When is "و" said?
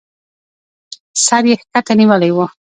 2.33-2.37